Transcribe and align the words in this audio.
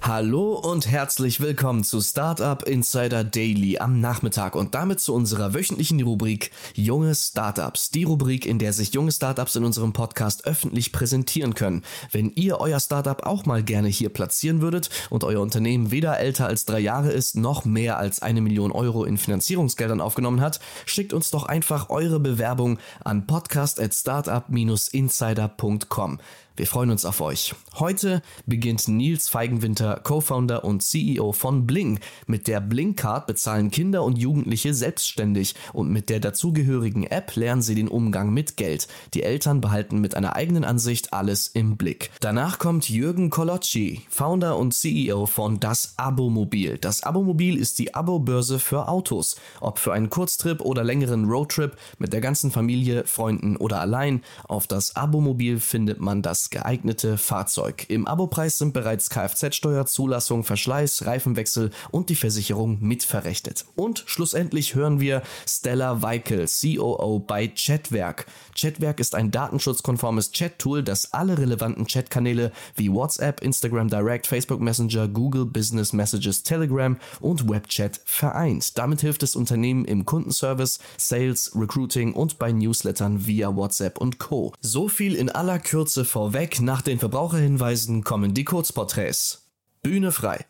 Hallo 0.00 0.54
und 0.54 0.88
herzlich 0.88 1.40
willkommen 1.40 1.82
zu 1.82 2.00
Startup 2.00 2.62
Insider 2.62 3.24
Daily 3.24 3.78
am 3.78 4.00
Nachmittag 4.00 4.54
und 4.54 4.72
damit 4.74 5.00
zu 5.00 5.12
unserer 5.12 5.54
wöchentlichen 5.54 6.00
Rubrik 6.00 6.52
Junge 6.74 7.12
Startups. 7.14 7.90
Die 7.90 8.04
Rubrik, 8.04 8.46
in 8.46 8.60
der 8.60 8.72
sich 8.72 8.94
junge 8.94 9.12
Startups 9.12 9.56
in 9.56 9.64
unserem 9.64 9.92
Podcast 9.92 10.46
öffentlich 10.46 10.92
präsentieren 10.92 11.54
können. 11.54 11.82
Wenn 12.12 12.30
ihr 12.30 12.60
euer 12.60 12.78
Startup 12.80 13.26
auch 13.26 13.44
mal 13.44 13.62
gerne 13.62 13.88
hier 13.88 14.08
platzieren 14.08 14.62
würdet 14.62 14.88
und 15.10 15.24
euer 15.24 15.42
Unternehmen 15.42 15.90
weder 15.90 16.18
älter 16.18 16.46
als 16.46 16.64
drei 16.64 16.78
Jahre 16.78 17.10
ist, 17.10 17.36
noch 17.36 17.64
mehr 17.64 17.98
als 17.98 18.22
eine 18.22 18.40
Million 18.40 18.70
Euro 18.72 19.04
in 19.04 19.18
Finanzierungsgeldern 19.18 20.00
aufgenommen 20.00 20.40
hat, 20.40 20.60
schickt 20.86 21.12
uns 21.12 21.30
doch 21.30 21.44
einfach 21.44 21.90
eure 21.90 22.20
Bewerbung 22.20 22.78
an 23.04 23.26
podcast 23.26 23.80
at 23.80 23.92
startup-insider.com. 23.92 26.20
Wir 26.58 26.66
freuen 26.66 26.90
uns 26.90 27.04
auf 27.04 27.20
euch. 27.20 27.54
Heute 27.78 28.20
beginnt 28.44 28.88
Nils 28.88 29.28
Feigenwinter, 29.28 30.00
Co-Founder 30.02 30.64
und 30.64 30.82
CEO 30.82 31.30
von 31.30 31.68
Bling. 31.68 32.00
Mit 32.26 32.48
der 32.48 32.60
Bling 32.60 32.96
Card 32.96 33.28
bezahlen 33.28 33.70
Kinder 33.70 34.02
und 34.02 34.18
Jugendliche 34.18 34.74
selbstständig 34.74 35.54
und 35.72 35.88
mit 35.88 36.10
der 36.10 36.18
dazugehörigen 36.18 37.04
App 37.04 37.36
lernen 37.36 37.62
sie 37.62 37.76
den 37.76 37.86
Umgang 37.86 38.34
mit 38.34 38.56
Geld. 38.56 38.88
Die 39.14 39.22
Eltern 39.22 39.60
behalten 39.60 40.00
mit 40.00 40.16
einer 40.16 40.34
eigenen 40.34 40.64
Ansicht 40.64 41.12
alles 41.12 41.46
im 41.46 41.76
Blick. 41.76 42.10
Danach 42.18 42.58
kommt 42.58 42.88
Jürgen 42.90 43.30
Kolocci, 43.30 44.02
Founder 44.08 44.56
und 44.56 44.74
CEO 44.74 45.26
von 45.26 45.60
Das 45.60 45.94
Abo-Mobil. 45.96 46.76
Das 46.78 47.04
Abo-Mobil 47.04 47.56
ist 47.56 47.78
die 47.78 47.94
Abo-Börse 47.94 48.58
für 48.58 48.88
Autos. 48.88 49.36
Ob 49.60 49.78
für 49.78 49.92
einen 49.92 50.10
Kurztrip 50.10 50.60
oder 50.60 50.82
längeren 50.82 51.26
Roadtrip 51.26 51.76
mit 52.00 52.12
der 52.12 52.20
ganzen 52.20 52.50
Familie, 52.50 53.04
Freunden 53.06 53.56
oder 53.56 53.80
allein, 53.80 54.22
auf 54.48 54.66
das 54.66 54.96
Abo-Mobil 54.96 55.60
findet 55.60 56.00
man 56.00 56.20
das 56.20 56.47
geeignete 56.50 57.18
Fahrzeug. 57.18 57.86
Im 57.88 58.06
Abopreis 58.06 58.58
sind 58.58 58.72
bereits 58.72 59.10
Kfz-Steuer, 59.10 59.86
Zulassung, 59.86 60.44
Verschleiß, 60.44 61.06
Reifenwechsel 61.06 61.70
und 61.90 62.10
die 62.10 62.16
Versicherung 62.16 62.78
mitverrechnet. 62.80 63.64
Und 63.76 64.04
schlussendlich 64.06 64.74
hören 64.74 65.00
wir 65.00 65.22
Stella 65.46 66.02
Weikel, 66.02 66.46
COO 66.46 67.18
bei 67.18 67.48
Chatwerk. 67.48 68.26
Chatwerk 68.54 69.00
ist 69.00 69.14
ein 69.14 69.30
datenschutzkonformes 69.30 70.32
Chat-Tool, 70.32 70.82
das 70.82 71.12
alle 71.12 71.38
relevanten 71.38 71.86
Chatkanäle 71.86 72.52
wie 72.74 72.92
WhatsApp, 72.92 73.42
Instagram 73.42 73.88
Direct, 73.88 74.26
Facebook 74.26 74.60
Messenger, 74.60 75.08
Google 75.08 75.46
Business 75.46 75.92
Messages, 75.92 76.42
Telegram 76.42 76.96
und 77.20 77.48
Webchat 77.48 78.00
vereint. 78.04 78.78
Damit 78.78 79.00
hilft 79.00 79.22
es 79.22 79.36
Unternehmen 79.36 79.84
im 79.84 80.04
Kundenservice, 80.04 80.78
Sales, 80.96 81.52
Recruiting 81.54 82.12
und 82.14 82.38
bei 82.38 82.52
Newslettern 82.52 83.26
via 83.26 83.54
WhatsApp 83.54 83.98
und 83.98 84.18
Co. 84.18 84.52
So 84.60 84.88
viel 84.88 85.14
in 85.14 85.30
aller 85.30 85.58
Kürze 85.58 86.04
vorweg. 86.04 86.37
Nach 86.60 86.82
den 86.82 87.00
Verbraucherhinweisen 87.00 88.04
kommen 88.04 88.32
die 88.32 88.44
Kurzporträts. 88.44 89.50
Bühne 89.82 90.12
frei. 90.12 90.46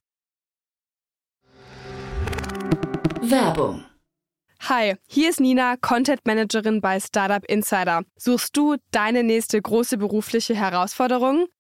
Werbung. 3.22 3.84
Hi, 4.69 4.97
hier 5.06 5.31
ist 5.31 5.41
Nina, 5.41 5.77
Content 5.77 6.27
Managerin 6.27 6.83
bei 6.83 7.00
Startup 7.00 7.42
Insider. 7.47 8.03
Suchst 8.16 8.55
du 8.55 8.77
deine 8.91 9.22
nächste 9.22 9.62
große 9.62 9.97
berufliche 9.97 10.55
Herausforderung? 10.55 11.47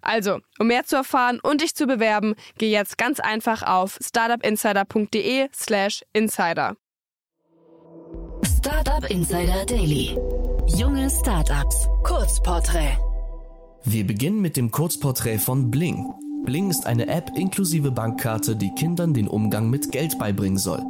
Also, 0.00 0.38
um 0.58 0.68
mehr 0.68 0.84
zu 0.84 0.96
erfahren 0.96 1.40
und 1.42 1.60
dich 1.60 1.74
zu 1.74 1.86
bewerben, 1.86 2.34
geh 2.56 2.70
jetzt 2.70 2.98
ganz 2.98 3.20
einfach 3.20 3.62
auf 3.62 3.98
startupinsider.de/slash 4.00 6.04
insider. 6.12 6.76
Startup 8.44 9.10
Insider 9.10 9.64
Daily. 9.66 10.16
Junge 10.66 11.10
Startups. 11.10 11.88
Kurzporträt. 12.02 12.98
Wir 13.84 14.06
beginnen 14.06 14.40
mit 14.40 14.56
dem 14.56 14.70
Kurzporträt 14.70 15.38
von 15.38 15.70
Bling. 15.70 16.12
Bling 16.44 16.70
ist 16.70 16.86
eine 16.86 17.08
App 17.08 17.30
inklusive 17.36 17.90
Bankkarte, 17.90 18.56
die 18.56 18.72
Kindern 18.74 19.14
den 19.14 19.28
Umgang 19.28 19.70
mit 19.70 19.92
Geld 19.92 20.18
beibringen 20.18 20.58
soll. 20.58 20.82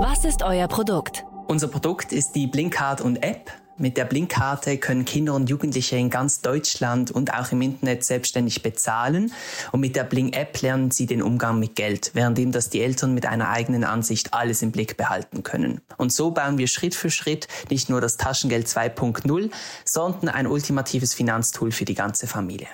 Was 0.00 0.24
ist 0.24 0.42
euer 0.42 0.66
Produkt? 0.66 1.26
Unser 1.50 1.66
Produkt 1.66 2.12
ist 2.12 2.36
die 2.36 2.46
Blinkcard 2.46 3.00
und 3.00 3.24
App. 3.24 3.50
Mit 3.76 3.96
der 3.96 4.04
Blinkkarte 4.04 4.78
können 4.78 5.04
Kinder 5.04 5.34
und 5.34 5.50
Jugendliche 5.50 5.96
in 5.96 6.08
ganz 6.08 6.42
Deutschland 6.42 7.10
und 7.10 7.34
auch 7.34 7.50
im 7.50 7.60
Internet 7.60 8.04
selbstständig 8.04 8.62
bezahlen. 8.62 9.32
Und 9.72 9.80
mit 9.80 9.96
der 9.96 10.04
Blink-App 10.04 10.62
lernen 10.62 10.92
sie 10.92 11.06
den 11.06 11.20
Umgang 11.20 11.58
mit 11.58 11.74
Geld, 11.74 12.12
währenddem 12.14 12.52
das 12.52 12.70
die 12.70 12.80
Eltern 12.80 13.14
mit 13.14 13.26
einer 13.26 13.48
eigenen 13.48 13.82
Ansicht 13.82 14.32
alles 14.32 14.62
im 14.62 14.70
Blick 14.70 14.96
behalten 14.96 15.42
können. 15.42 15.80
Und 15.96 16.12
so 16.12 16.30
bauen 16.30 16.56
wir 16.56 16.68
Schritt 16.68 16.94
für 16.94 17.10
Schritt 17.10 17.48
nicht 17.68 17.90
nur 17.90 18.00
das 18.00 18.16
Taschengeld 18.16 18.68
2.0, 18.68 19.50
sondern 19.84 20.28
ein 20.28 20.46
ultimatives 20.46 21.14
Finanztool 21.14 21.72
für 21.72 21.84
die 21.84 21.94
ganze 21.94 22.28
Familie. 22.28 22.68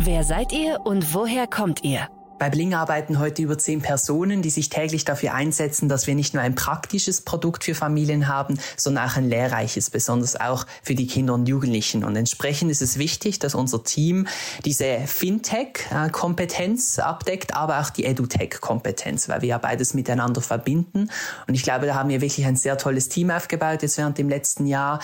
Wer 0.00 0.24
seid 0.24 0.50
ihr 0.54 0.80
und 0.82 1.12
woher 1.12 1.46
kommt 1.46 1.84
ihr? 1.84 2.08
Bei 2.38 2.50
Bling 2.50 2.74
arbeiten 2.74 3.18
heute 3.18 3.40
über 3.40 3.56
zehn 3.56 3.80
Personen, 3.80 4.42
die 4.42 4.50
sich 4.50 4.68
täglich 4.68 5.06
dafür 5.06 5.32
einsetzen, 5.32 5.88
dass 5.88 6.06
wir 6.06 6.14
nicht 6.14 6.34
nur 6.34 6.42
ein 6.42 6.54
praktisches 6.54 7.22
Produkt 7.22 7.64
für 7.64 7.74
Familien 7.74 8.28
haben, 8.28 8.58
sondern 8.76 9.08
auch 9.08 9.16
ein 9.16 9.26
lehrreiches, 9.26 9.88
besonders 9.88 10.38
auch 10.38 10.66
für 10.82 10.94
die 10.94 11.06
Kinder 11.06 11.32
und 11.32 11.48
Jugendlichen. 11.48 12.04
Und 12.04 12.14
entsprechend 12.14 12.70
ist 12.70 12.82
es 12.82 12.98
wichtig, 12.98 13.38
dass 13.38 13.54
unser 13.54 13.84
Team 13.84 14.26
diese 14.66 14.98
Fintech-Kompetenz 15.06 16.98
abdeckt, 16.98 17.54
aber 17.54 17.80
auch 17.80 17.88
die 17.88 18.04
EduTech-Kompetenz, 18.04 19.30
weil 19.30 19.40
wir 19.40 19.48
ja 19.48 19.56
beides 19.56 19.94
miteinander 19.94 20.42
verbinden. 20.42 21.10
Und 21.46 21.54
ich 21.54 21.62
glaube, 21.62 21.86
da 21.86 21.94
haben 21.94 22.10
wir 22.10 22.20
wirklich 22.20 22.44
ein 22.44 22.56
sehr 22.56 22.76
tolles 22.76 23.08
Team 23.08 23.30
aufgebaut 23.30 23.80
jetzt 23.80 23.96
während 23.96 24.18
dem 24.18 24.28
letzten 24.28 24.66
Jahr 24.66 25.00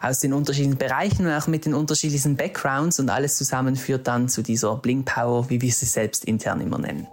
aus 0.00 0.18
den 0.18 0.32
unterschiedlichen 0.32 0.78
Bereichen 0.78 1.26
und 1.26 1.32
auch 1.32 1.46
mit 1.46 1.64
den 1.64 1.74
unterschiedlichen 1.74 2.34
Backgrounds 2.36 2.98
und 2.98 3.08
alles 3.08 3.36
zusammen 3.36 3.76
führt 3.76 4.08
dann 4.08 4.28
zu 4.28 4.42
dieser 4.42 4.74
Bling 4.74 5.04
Power, 5.04 5.48
wie 5.48 5.60
wir 5.60 5.70
sie 5.70 5.86
selbst 5.86 6.24
intern 6.24 6.60
immer 6.60 6.71
nennen. 6.78 7.06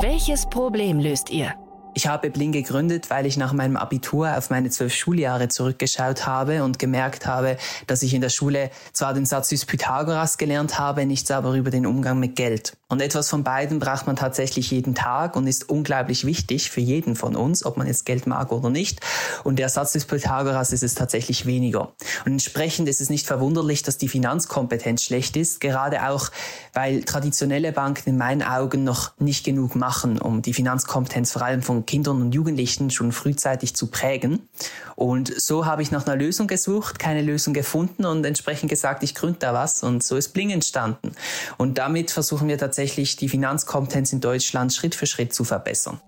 Welches 0.00 0.46
Problem 0.46 1.00
löst 1.00 1.30
ihr? 1.30 1.54
Ich 1.96 2.08
habe 2.08 2.28
Bling 2.28 2.50
gegründet, 2.50 3.08
weil 3.08 3.24
ich 3.24 3.36
nach 3.36 3.52
meinem 3.52 3.76
Abitur 3.76 4.36
auf 4.36 4.50
meine 4.50 4.68
zwölf 4.68 4.92
Schuljahre 4.92 5.46
zurückgeschaut 5.46 6.26
habe 6.26 6.64
und 6.64 6.80
gemerkt 6.80 7.24
habe, 7.26 7.56
dass 7.86 8.02
ich 8.02 8.14
in 8.14 8.20
der 8.20 8.30
Schule 8.30 8.70
zwar 8.92 9.14
den 9.14 9.26
Satz 9.26 9.50
des 9.50 9.64
Pythagoras 9.64 10.36
gelernt 10.36 10.78
habe, 10.78 11.06
nichts 11.06 11.30
aber 11.30 11.54
über 11.54 11.70
den 11.70 11.86
Umgang 11.86 12.18
mit 12.18 12.34
Geld. 12.34 12.76
Und 12.94 13.00
etwas 13.00 13.28
von 13.28 13.42
beiden 13.42 13.80
braucht 13.80 14.06
man 14.06 14.14
tatsächlich 14.14 14.70
jeden 14.70 14.94
Tag 14.94 15.34
und 15.34 15.48
ist 15.48 15.68
unglaublich 15.68 16.24
wichtig 16.24 16.70
für 16.70 16.80
jeden 16.80 17.16
von 17.16 17.34
uns, 17.34 17.66
ob 17.66 17.76
man 17.76 17.88
jetzt 17.88 18.06
Geld 18.06 18.28
mag 18.28 18.52
oder 18.52 18.70
nicht. 18.70 19.00
Und 19.42 19.58
der 19.58 19.68
Satz 19.68 19.94
des 19.94 20.04
Pythagoras 20.04 20.72
ist 20.72 20.84
es 20.84 20.94
tatsächlich 20.94 21.44
weniger. 21.44 21.92
Und 22.24 22.30
entsprechend 22.30 22.88
ist 22.88 23.00
es 23.00 23.10
nicht 23.10 23.26
verwunderlich, 23.26 23.82
dass 23.82 23.98
die 23.98 24.06
Finanzkompetenz 24.06 25.02
schlecht 25.02 25.36
ist, 25.36 25.60
gerade 25.60 26.06
auch, 26.08 26.30
weil 26.72 27.02
traditionelle 27.02 27.72
Banken 27.72 28.10
in 28.10 28.16
meinen 28.16 28.44
Augen 28.44 28.84
noch 28.84 29.10
nicht 29.18 29.44
genug 29.44 29.74
machen, 29.74 30.20
um 30.20 30.40
die 30.40 30.54
Finanzkompetenz 30.54 31.32
vor 31.32 31.42
allem 31.42 31.62
von 31.62 31.86
Kindern 31.86 32.22
und 32.22 32.32
Jugendlichen 32.32 32.92
schon 32.92 33.10
frühzeitig 33.10 33.74
zu 33.74 33.88
prägen. 33.88 34.48
Und 34.94 35.34
so 35.36 35.66
habe 35.66 35.82
ich 35.82 35.90
nach 35.90 36.06
einer 36.06 36.14
Lösung 36.14 36.46
gesucht, 36.46 37.00
keine 37.00 37.22
Lösung 37.22 37.54
gefunden 37.54 38.04
und 38.04 38.24
entsprechend 38.24 38.70
gesagt, 38.70 39.02
ich 39.02 39.16
gründe 39.16 39.40
da 39.40 39.52
was. 39.52 39.82
Und 39.82 40.04
so 40.04 40.14
ist 40.14 40.28
Bling 40.28 40.50
entstanden. 40.50 41.10
Und 41.58 41.78
damit 41.78 42.12
versuchen 42.12 42.46
wir 42.46 42.56
tatsächlich 42.56 42.83
tatsächlich 42.84 43.16
die 43.16 43.30
Finanzkompetenz 43.30 44.12
in 44.12 44.20
Deutschland 44.20 44.70
Schritt 44.74 44.94
für 44.94 45.06
Schritt 45.06 45.32
zu 45.32 45.44
verbessern. 45.44 46.00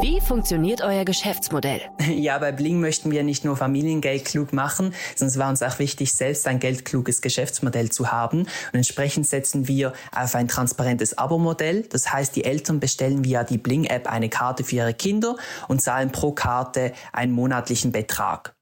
Wie 0.00 0.20
funktioniert 0.20 0.82
euer 0.82 1.04
Geschäftsmodell? 1.04 1.80
Ja, 2.08 2.38
bei 2.38 2.50
Bling 2.50 2.80
möchten 2.80 3.12
wir 3.12 3.22
nicht 3.22 3.44
nur 3.44 3.56
Familiengeld 3.56 4.24
klug 4.24 4.52
machen, 4.52 4.94
sondern 5.14 5.28
es 5.28 5.38
war 5.38 5.48
uns 5.48 5.62
auch 5.62 5.78
wichtig, 5.78 6.12
selbst 6.12 6.48
ein 6.48 6.58
geldkluges 6.58 7.20
Geschäftsmodell 7.20 7.90
zu 7.90 8.10
haben. 8.10 8.40
Und 8.40 8.74
entsprechend 8.74 9.28
setzen 9.28 9.68
wir 9.68 9.92
auf 10.12 10.34
ein 10.34 10.48
transparentes 10.48 11.16
Abo-Modell. 11.16 11.82
Das 11.82 12.12
heißt, 12.12 12.34
die 12.34 12.44
Eltern 12.44 12.80
bestellen 12.80 13.24
via 13.24 13.44
die 13.44 13.58
Bling-App 13.58 14.10
eine 14.10 14.28
Karte 14.28 14.64
für 14.64 14.76
ihre 14.76 14.94
Kinder 14.94 15.36
und 15.68 15.82
zahlen 15.82 16.10
pro 16.10 16.32
Karte 16.32 16.92
einen 17.12 17.32
monatlichen 17.32 17.92
Betrag. 17.92 18.55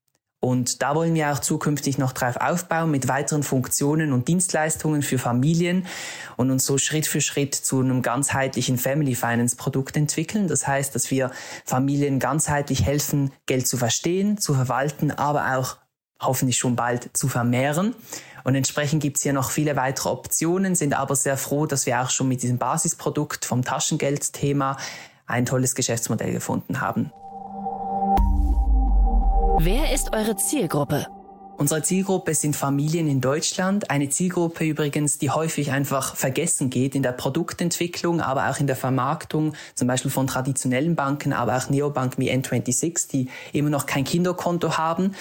Und 0.45 0.83
da 0.83 0.95
wollen 0.95 1.15
wir 1.15 1.33
auch 1.33 1.39
zukünftig 1.39 1.97
noch 1.97 2.13
drauf 2.13 2.37
aufbauen 2.37 2.91
mit 2.91 3.09
weiteren 3.09 3.43
Funktionen 3.43 4.13
und 4.13 4.29
Dienstleistungen 4.29 5.01
für 5.01 5.19
Familien 5.19 5.87
und 6.37 6.51
uns 6.51 6.67
so 6.67 6.77
Schritt 6.77 7.07
für 7.07 7.23
Schritt 7.23 7.55
zu 7.55 7.81
einem 7.81 8.03
ganzheitlichen 8.03 8.77
Family 8.77 9.15
Finance 9.15 9.57
Produkt 9.57 9.97
entwickeln. 9.97 10.47
Das 10.47 10.67
heißt, 10.67 10.95
dass 10.95 11.11
wir 11.11 11.31
Familien 11.65 12.19
ganzheitlich 12.19 12.85
helfen, 12.85 13.33
Geld 13.47 13.67
zu 13.67 13.79
verstehen, 13.79 14.37
zu 14.37 14.53
verwalten, 14.53 15.13
aber 15.13 15.57
auch 15.57 15.79
hoffentlich 16.21 16.59
schon 16.59 16.77
bald 16.77 17.17
zu 17.17 17.29
vermehren. 17.29 17.95
Und 18.45 18.55
entsprechend 18.55 19.03
gibt 19.03 19.17
es 19.17 19.23
hier 19.23 19.33
noch 19.33 19.51
viele 19.51 19.77
weitere 19.77 20.11
Optionen, 20.11 20.75
sind 20.75 20.93
aber 20.93 21.17
sehr 21.17 21.39
froh, 21.39 21.65
dass 21.65 21.87
wir 21.87 22.03
auch 22.03 22.11
schon 22.11 22.29
mit 22.29 22.43
diesem 22.43 22.59
Basisprodukt 22.59 23.47
vom 23.47 23.65
Taschengeldthema 23.65 24.77
ein 25.27 25.47
tolles 25.47 25.75
Geschäftsmodell 25.75 26.35
gefunden 26.35 26.83
haben. 26.83 27.11
Wer 29.59 29.93
ist 29.93 30.13
eure 30.13 30.35
Zielgruppe? 30.35 31.07
Unsere 31.57 31.83
Zielgruppe 31.83 32.35
sind 32.35 32.57
Familien 32.57 33.09
in 33.09 33.21
Deutschland. 33.21 33.89
Eine 33.89 34.09
Zielgruppe 34.09 34.65
übrigens, 34.65 35.19
die 35.19 35.31
häufig 35.31 35.71
einfach 35.71 36.17
vergessen 36.17 36.69
geht 36.69 36.97
in 36.97 37.03
der 37.05 37.13
Produktentwicklung, 37.13 38.21
aber 38.21 38.51
auch 38.51 38.59
in 38.59 38.67
der 38.67 38.75
Vermarktung, 38.75 39.55
zum 39.77 39.87
Beispiel 39.87 40.11
von 40.11 40.27
traditionellen 40.27 40.97
Banken, 40.97 41.33
aber 41.33 41.57
auch 41.57 41.71
Neobanken 41.71 42.25
wie 42.25 42.33
N26, 42.33 43.09
die 43.09 43.29
immer 43.53 43.71
noch 43.71 43.87
kein 43.87 44.03
Kinderkonto 44.03 44.77
haben. 44.77 45.15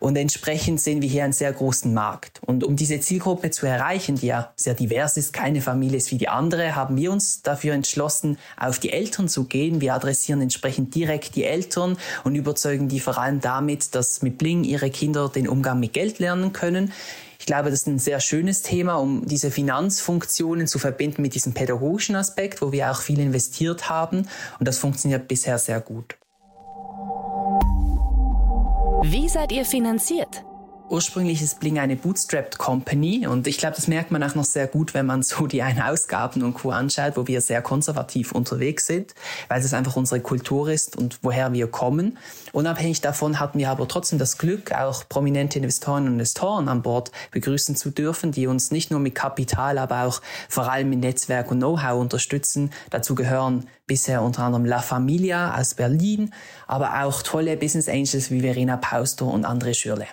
Und 0.00 0.16
entsprechend 0.16 0.80
sehen 0.80 1.02
wir 1.02 1.08
hier 1.08 1.22
einen 1.22 1.32
sehr 1.32 1.52
großen 1.52 1.94
Markt. 1.94 2.40
Und 2.44 2.64
um 2.64 2.74
diese 2.74 2.98
Zielgruppe 2.98 3.52
zu 3.52 3.66
erreichen, 3.66 4.16
die 4.16 4.26
ja 4.26 4.50
sehr 4.56 4.74
divers 4.74 5.16
ist, 5.16 5.32
keine 5.32 5.60
Familie 5.60 5.98
ist 5.98 6.10
wie 6.10 6.18
die 6.18 6.28
andere, 6.28 6.74
haben 6.74 6.96
wir 6.96 7.12
uns 7.12 7.42
dafür 7.42 7.74
entschlossen, 7.74 8.38
auf 8.56 8.80
die 8.80 8.90
Eltern 8.90 9.28
zu 9.28 9.44
gehen. 9.44 9.80
Wir 9.80 9.94
adressieren 9.94 10.40
entsprechend 10.40 10.96
direkt 10.96 11.36
die 11.36 11.44
Eltern 11.44 11.96
und 12.24 12.34
überzeugen 12.34 12.88
die 12.88 12.98
vor 12.98 13.18
allem 13.18 13.40
damit, 13.40 13.94
dass 13.94 14.22
mit 14.22 14.36
Bling 14.38 14.64
ihre 14.64 14.90
Kinder 14.90 15.28
den 15.28 15.48
Umgang 15.48 15.75
Umgang 15.76 15.80
mit 15.80 15.92
Geld 15.92 16.18
lernen 16.18 16.52
können. 16.52 16.92
Ich 17.38 17.46
glaube, 17.46 17.70
das 17.70 17.80
ist 17.80 17.86
ein 17.86 17.98
sehr 17.98 18.20
schönes 18.20 18.62
Thema, 18.62 18.96
um 18.96 19.26
diese 19.26 19.50
Finanzfunktionen 19.50 20.66
zu 20.66 20.78
verbinden 20.78 21.22
mit 21.22 21.34
diesem 21.34 21.52
pädagogischen 21.52 22.16
Aspekt, 22.16 22.62
wo 22.62 22.72
wir 22.72 22.90
auch 22.90 23.00
viel 23.00 23.20
investiert 23.20 23.88
haben. 23.88 24.26
Und 24.58 24.66
das 24.66 24.78
funktioniert 24.78 25.28
bisher 25.28 25.58
sehr 25.58 25.80
gut. 25.80 26.16
Wie 29.02 29.28
seid 29.28 29.52
ihr 29.52 29.64
finanziert? 29.64 30.44
Ursprünglich 30.88 31.42
ist 31.42 31.58
Bling 31.58 31.80
eine 31.80 31.96
Bootstrapped 31.96 32.58
Company 32.58 33.26
und 33.26 33.48
ich 33.48 33.58
glaube, 33.58 33.74
das 33.74 33.88
merkt 33.88 34.12
man 34.12 34.22
auch 34.22 34.36
noch 34.36 34.44
sehr 34.44 34.68
gut, 34.68 34.94
wenn 34.94 35.04
man 35.04 35.24
so 35.24 35.48
die 35.48 35.60
Ein-Ausgaben 35.60 36.44
und 36.44 36.54
Co. 36.54 36.70
anschaut, 36.70 37.16
wo 37.16 37.26
wir 37.26 37.40
sehr 37.40 37.60
konservativ 37.60 38.30
unterwegs 38.30 38.86
sind, 38.86 39.12
weil 39.48 39.60
es 39.60 39.74
einfach 39.74 39.96
unsere 39.96 40.20
Kultur 40.20 40.68
ist 40.68 40.96
und 40.96 41.18
woher 41.22 41.52
wir 41.52 41.66
kommen. 41.66 42.18
Unabhängig 42.52 43.00
davon 43.00 43.40
hatten 43.40 43.58
wir 43.58 43.70
aber 43.70 43.88
trotzdem 43.88 44.20
das 44.20 44.38
Glück, 44.38 44.70
auch 44.72 45.08
prominente 45.08 45.58
Investoren 45.58 46.06
und 46.06 46.12
Investoren 46.12 46.68
an 46.68 46.82
Bord 46.82 47.10
begrüßen 47.32 47.74
zu 47.74 47.90
dürfen, 47.90 48.30
die 48.30 48.46
uns 48.46 48.70
nicht 48.70 48.92
nur 48.92 49.00
mit 49.00 49.16
Kapital, 49.16 49.78
aber 49.78 50.04
auch 50.04 50.22
vor 50.48 50.70
allem 50.70 50.90
mit 50.90 51.00
Netzwerk 51.00 51.50
und 51.50 51.58
Know-how 51.58 52.00
unterstützen. 52.00 52.70
Dazu 52.90 53.16
gehören 53.16 53.66
bisher 53.88 54.22
unter 54.22 54.44
anderem 54.44 54.64
La 54.64 54.78
Familia 54.78 55.58
aus 55.58 55.74
Berlin, 55.74 56.32
aber 56.68 57.02
auch 57.02 57.22
tolle 57.22 57.56
Business 57.56 57.88
Angels 57.88 58.30
wie 58.30 58.42
Verena 58.42 58.76
Pauster 58.76 59.26
und 59.26 59.44
André 59.44 59.74
Schürle. 59.74 60.06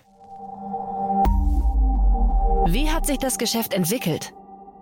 Wie 2.65 2.89
hat 2.89 3.05
sich 3.05 3.17
das 3.17 3.37
Geschäft 3.37 3.73
entwickelt? 3.73 4.33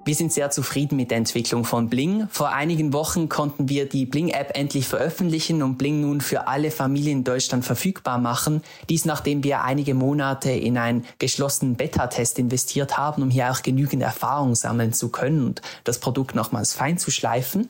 Wir 0.04 0.16
sind 0.16 0.34
sehr 0.34 0.50
zufrieden 0.50 0.96
mit 0.96 1.12
der 1.12 1.20
Entwicklung 1.20 1.64
von 1.64 1.88
Bling. 1.88 2.28
Vor 2.32 2.50
einigen 2.50 2.92
Wochen 2.92 3.30
konnten 3.30 3.70
wir 3.70 3.88
die 3.88 4.08
Bling-App 4.08 4.58
endlich 4.58 4.88
veröffentlichen 4.88 5.62
und 5.62 5.78
Bling 5.78 6.02
nun 6.02 6.22
für 6.22 6.48
alle 6.48 6.72
Familien 6.72 7.20
in 7.20 7.24
Deutschland 7.24 7.64
verfügbar 7.64 8.18
machen. 8.18 8.64
Dies 8.90 9.06
nachdem 9.06 9.44
wir 9.44 9.62
einige 9.62 9.94
Monate 9.94 10.50
in 10.50 10.80
einen 10.80 11.06
geschlossenen 11.20 11.76
Beta-Test 11.76 12.40
investiert 12.40 12.98
haben, 12.98 13.22
um 13.22 13.30
hier 13.30 13.52
auch 13.52 13.62
genügend 13.62 14.02
Erfahrung 14.02 14.56
sammeln 14.56 14.92
zu 14.92 15.10
können 15.10 15.46
und 15.46 15.62
das 15.84 16.00
Produkt 16.00 16.34
nochmals 16.34 16.74
fein 16.74 16.98
zu 16.98 17.12
schleifen. 17.12 17.70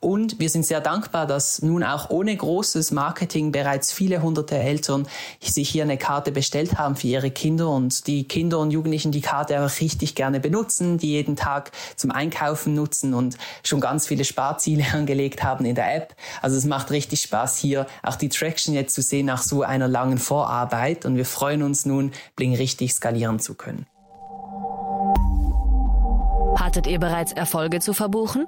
Und 0.00 0.38
wir 0.38 0.50
sind 0.50 0.66
sehr 0.66 0.82
dankbar, 0.82 1.26
dass 1.26 1.62
nun 1.62 1.82
auch 1.82 2.10
ohne 2.10 2.36
großes 2.36 2.90
Marketing 2.90 3.52
bereits 3.52 3.90
viele 3.90 4.20
hunderte 4.20 4.58
Eltern 4.58 5.08
sich 5.40 5.70
hier 5.70 5.84
eine 5.84 5.96
Karte 5.96 6.30
bestellt 6.30 6.78
haben 6.78 6.94
für 6.96 7.06
ihre 7.06 7.30
Kinder 7.30 7.70
und 7.70 8.06
die 8.06 8.24
Kinder 8.24 8.58
und 8.58 8.70
Jugendlichen 8.70 9.12
die 9.12 9.22
Karte 9.22 9.64
auch 9.64 9.80
richtig 9.80 10.14
gerne 10.14 10.40
benutzen, 10.40 10.98
die 10.98 11.12
jeden 11.12 11.36
Tag 11.36 11.69
zum 11.96 12.10
Einkaufen 12.10 12.74
nutzen 12.74 13.14
und 13.14 13.36
schon 13.64 13.80
ganz 13.80 14.06
viele 14.06 14.24
Sparziele 14.24 14.84
angelegt 14.92 15.42
haben 15.42 15.64
in 15.64 15.74
der 15.74 15.94
App. 15.94 16.14
Also 16.42 16.56
es 16.56 16.64
macht 16.64 16.90
richtig 16.90 17.22
Spaß 17.22 17.58
hier 17.58 17.86
auch 18.02 18.16
die 18.16 18.28
Traction 18.28 18.74
jetzt 18.74 18.94
zu 18.94 19.02
sehen 19.02 19.26
nach 19.26 19.42
so 19.42 19.62
einer 19.62 19.88
langen 19.88 20.18
Vorarbeit 20.18 21.04
und 21.04 21.16
wir 21.16 21.26
freuen 21.26 21.62
uns 21.62 21.86
nun, 21.86 22.12
Bling 22.36 22.54
richtig 22.54 22.94
skalieren 22.94 23.38
zu 23.38 23.54
können. 23.54 23.86
Hattet 26.56 26.86
ihr 26.86 26.98
bereits 26.98 27.32
Erfolge 27.32 27.80
zu 27.80 27.94
verbuchen? 27.94 28.46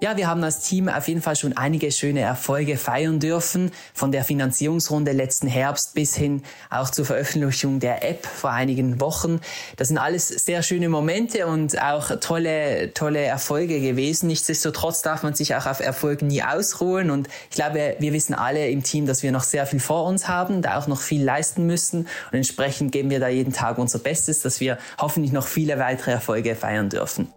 Ja, 0.00 0.16
wir 0.16 0.28
haben 0.28 0.44
als 0.44 0.60
Team 0.60 0.88
auf 0.88 1.08
jeden 1.08 1.22
Fall 1.22 1.34
schon 1.34 1.56
einige 1.56 1.90
schöne 1.90 2.20
Erfolge 2.20 2.76
feiern 2.76 3.18
dürfen, 3.18 3.72
von 3.92 4.12
der 4.12 4.22
Finanzierungsrunde 4.22 5.10
letzten 5.10 5.48
Herbst 5.48 5.94
bis 5.94 6.14
hin 6.14 6.44
auch 6.70 6.90
zur 6.90 7.04
Veröffentlichung 7.04 7.80
der 7.80 8.08
App 8.08 8.24
vor 8.24 8.52
einigen 8.52 9.00
Wochen. 9.00 9.40
Das 9.74 9.88
sind 9.88 9.98
alles 9.98 10.28
sehr 10.28 10.62
schöne 10.62 10.88
Momente 10.88 11.48
und 11.48 11.82
auch 11.82 12.12
tolle, 12.20 12.94
tolle 12.94 13.22
Erfolge 13.22 13.80
gewesen. 13.80 14.28
Nichtsdestotrotz 14.28 15.02
darf 15.02 15.24
man 15.24 15.34
sich 15.34 15.56
auch 15.56 15.66
auf 15.66 15.80
Erfolge 15.80 16.26
nie 16.26 16.44
ausruhen 16.44 17.10
und 17.10 17.26
ich 17.50 17.56
glaube, 17.56 17.96
wir 17.98 18.12
wissen 18.12 18.34
alle 18.34 18.68
im 18.68 18.84
Team, 18.84 19.04
dass 19.04 19.24
wir 19.24 19.32
noch 19.32 19.42
sehr 19.42 19.66
viel 19.66 19.80
vor 19.80 20.04
uns 20.04 20.28
haben, 20.28 20.62
da 20.62 20.78
auch 20.78 20.86
noch 20.86 21.00
viel 21.00 21.24
leisten 21.24 21.66
müssen 21.66 22.02
und 22.30 22.34
entsprechend 22.34 22.92
geben 22.92 23.10
wir 23.10 23.18
da 23.18 23.26
jeden 23.26 23.52
Tag 23.52 23.78
unser 23.78 23.98
Bestes, 23.98 24.42
dass 24.42 24.60
wir 24.60 24.78
hoffentlich 25.00 25.32
noch 25.32 25.48
viele 25.48 25.80
weitere 25.80 26.12
Erfolge 26.12 26.54
feiern 26.54 26.88
dürfen. 26.88 27.32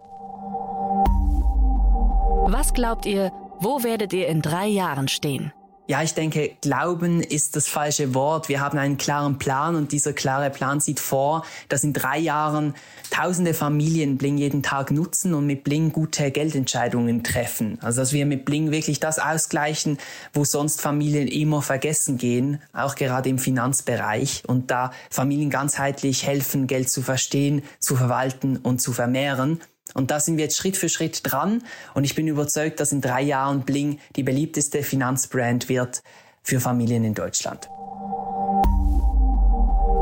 Was 2.44 2.74
glaubt 2.74 3.06
ihr, 3.06 3.32
wo 3.60 3.82
werdet 3.82 4.12
ihr 4.12 4.26
in 4.26 4.42
drei 4.42 4.66
Jahren 4.66 5.08
stehen? 5.08 5.52
Ja, 5.88 6.02
ich 6.02 6.14
denke, 6.14 6.52
Glauben 6.60 7.20
ist 7.20 7.54
das 7.56 7.68
falsche 7.68 8.14
Wort. 8.14 8.48
Wir 8.48 8.60
haben 8.60 8.78
einen 8.78 8.98
klaren 8.98 9.38
Plan 9.38 9.74
und 9.74 9.92
dieser 9.92 10.12
klare 10.12 10.48
Plan 10.50 10.80
sieht 10.80 11.00
vor, 11.00 11.44
dass 11.68 11.84
in 11.84 11.92
drei 11.92 12.18
Jahren 12.18 12.74
tausende 13.10 13.52
Familien 13.52 14.16
Bling 14.16 14.38
jeden 14.38 14.62
Tag 14.62 14.90
nutzen 14.90 15.34
und 15.34 15.46
mit 15.46 15.64
Bling 15.64 15.92
gute 15.92 16.30
Geldentscheidungen 16.30 17.24
treffen. 17.24 17.78
Also 17.82 18.00
dass 18.00 18.12
wir 18.12 18.26
mit 18.26 18.44
Bling 18.44 18.70
wirklich 18.70 19.00
das 19.00 19.18
ausgleichen, 19.18 19.98
wo 20.32 20.44
sonst 20.44 20.80
Familien 20.80 21.28
immer 21.28 21.62
vergessen 21.62 22.16
gehen, 22.16 22.62
auch 22.72 22.94
gerade 22.94 23.28
im 23.28 23.38
Finanzbereich 23.38 24.44
und 24.46 24.70
da 24.70 24.92
Familien 25.10 25.50
ganzheitlich 25.50 26.26
helfen, 26.26 26.66
Geld 26.68 26.90
zu 26.90 27.02
verstehen, 27.02 27.62
zu 27.80 27.96
verwalten 27.96 28.56
und 28.56 28.80
zu 28.80 28.92
vermehren. 28.92 29.60
Und 29.94 30.10
da 30.10 30.20
sind 30.20 30.36
wir 30.36 30.44
jetzt 30.44 30.56
Schritt 30.56 30.76
für 30.76 30.88
Schritt 30.88 31.20
dran 31.24 31.62
und 31.94 32.04
ich 32.04 32.14
bin 32.14 32.26
überzeugt, 32.26 32.80
dass 32.80 32.92
in 32.92 33.00
drei 33.00 33.22
Jahren 33.22 33.62
Bling 33.62 33.98
die 34.16 34.22
beliebteste 34.22 34.82
Finanzbrand 34.82 35.68
wird 35.68 36.02
für 36.42 36.60
Familien 36.60 37.04
in 37.04 37.14
Deutschland. 37.14 37.68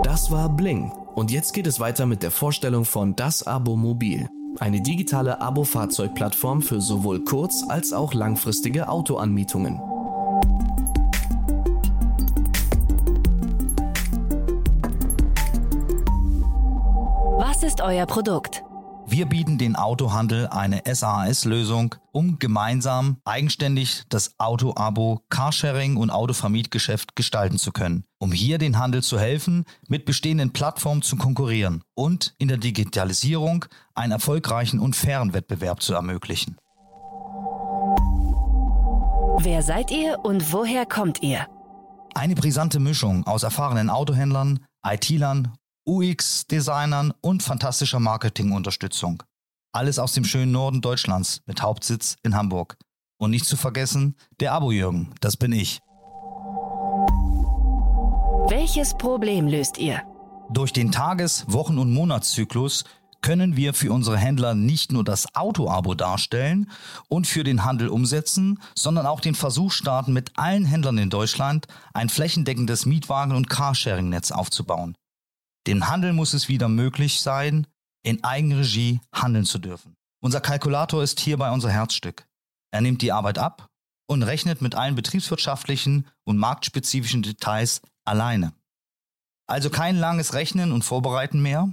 Das 0.04 0.30
war 0.30 0.49
Bling 0.49 0.92
und 1.14 1.30
jetzt 1.30 1.52
geht 1.52 1.66
es 1.66 1.80
weiter 1.80 2.06
mit 2.06 2.23
der 2.23 2.30
Vorstellung 2.30 2.85
von 2.85 3.16
Das 3.16 3.47
Abo 3.47 3.76
Mobil. 3.76 4.28
Eine 4.59 4.80
digitale 4.80 5.40
Abo-Fahrzeugplattform 5.40 6.61
für 6.62 6.80
sowohl 6.80 7.25
kurz- 7.25 7.64
als 7.68 7.92
auch 7.92 8.14
langfristige 8.14 8.88
Autoanmietungen. 8.88 9.80
Was 17.38 17.62
ist 17.62 17.80
euer 17.80 18.06
Produkt? 18.06 18.64
Wir 19.12 19.26
bieten 19.26 19.59
den 19.59 19.75
Autohandel 19.75 20.47
eine 20.47 20.83
SAS-Lösung, 20.87 21.97
um 22.12 22.38
gemeinsam 22.38 23.17
eigenständig 23.25 24.05
das 24.09 24.38
Auto-Abo, 24.38 25.23
Carsharing 25.31 25.97
und 25.97 26.11
Autovermietgeschäft 26.11 27.17
gestalten 27.17 27.59
zu 27.59 27.73
können, 27.73 28.05
um 28.19 28.31
hier 28.31 28.59
den 28.59 28.79
Handel 28.79 29.02
zu 29.02 29.19
helfen, 29.19 29.64
mit 29.88 30.05
bestehenden 30.05 30.52
Plattformen 30.52 31.02
zu 31.02 31.17
konkurrieren 31.17 31.83
und 31.97 32.37
in 32.38 32.47
der 32.47 32.59
Digitalisierung 32.59 33.64
einen 33.97 34.12
erfolgreichen 34.12 34.79
und 34.79 34.95
fairen 34.95 35.33
Wettbewerb 35.33 35.83
zu 35.83 35.93
ermöglichen. 35.95 36.57
Wer 39.40 39.62
seid 39.62 39.90
ihr 39.90 40.21
und 40.23 40.52
woher 40.52 40.87
kommt 40.87 41.21
ihr? 41.21 41.49
Eine 42.14 42.37
brisante 42.37 42.79
Mischung 42.79 43.26
aus 43.26 43.43
erfahrenen 43.43 43.90
Autohändlern, 43.90 44.61
IT-Lern 44.87 45.52
UX-Designern 45.90 47.12
und 47.20 47.42
fantastischer 47.42 47.99
Marketingunterstützung. 47.99 49.25
Alles 49.73 49.99
aus 49.99 50.12
dem 50.12 50.23
schönen 50.25 50.52
Norden 50.52 50.80
Deutschlands 50.80 51.42
mit 51.47 51.62
Hauptsitz 51.62 52.16
in 52.23 52.37
Hamburg. 52.37 52.76
Und 53.18 53.32
nicht 53.32 53.44
zu 53.44 53.56
vergessen, 53.56 54.16
der 54.38 54.52
Abo-Jürgen, 54.52 55.12
das 55.20 55.37
bin 55.37 55.50
ich. 55.50 55.80
Welches 58.49 58.97
Problem 58.97 59.49
löst 59.49 59.78
ihr? 59.78 60.00
Durch 60.52 60.73
den 60.73 60.92
Tages-, 60.92 61.44
Wochen- 61.49 61.78
und 61.78 61.92
Monatszyklus 61.92 62.85
können 63.20 63.56
wir 63.56 63.75
für 63.75 63.92
unsere 63.92 64.16
Händler 64.16 64.54
nicht 64.54 64.92
nur 64.92 65.02
das 65.02 65.35
Auto-Abo 65.35 65.94
darstellen 65.94 66.70
und 67.09 67.26
für 67.26 67.42
den 67.42 67.64
Handel 67.64 67.88
umsetzen, 67.88 68.61
sondern 68.76 69.06
auch 69.06 69.20
den 69.20 69.35
Versuch 69.35 69.73
starten, 69.73 70.12
mit 70.12 70.38
allen 70.38 70.64
Händlern 70.64 70.99
in 70.99 71.11
Deutschland 71.11 71.66
ein 71.94 72.09
flächendeckendes 72.09 72.87
Mietwagen- 72.87 73.35
und 73.35 73.50
Carsharing-Netz 73.50 74.30
aufzubauen. 74.30 74.94
Dem 75.67 75.88
Handel 75.88 76.12
muss 76.12 76.35
es 76.35 76.49
wieder 76.49 76.69
möglich 76.69 77.21
sein, 77.21 77.67
in 78.02 78.25
Eigenregie 78.25 79.00
handeln 79.12 79.45
zu 79.45 79.59
dürfen. 79.59 79.97
Unser 80.23 80.40
Kalkulator 80.40 81.02
ist 81.02 81.21
hierbei 81.21 81.50
unser 81.50 81.71
Herzstück. 81.71 82.26
Er 82.73 82.81
nimmt 82.81 83.02
die 83.02 83.12
Arbeit 83.12 83.38
ab 83.38 83.69
und 84.07 84.23
rechnet 84.23 84.62
mit 84.62 84.75
allen 84.75 84.95
betriebswirtschaftlichen 84.95 86.07
und 86.25 86.38
marktspezifischen 86.38 87.23
Details 87.23 87.83
alleine. 88.05 88.52
Also 89.47 89.69
kein 89.71 89.97
langes 89.97 90.35
Rechnen 90.35 90.73
und 90.73 90.85
Vorbereiten 90.85 91.43
mehr, 91.43 91.73